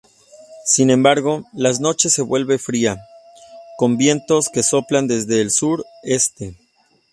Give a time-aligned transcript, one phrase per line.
[0.65, 2.97] Sin embargo, las noches se vuelve fría,
[3.77, 6.57] con vientos que soplan desde el sur-este.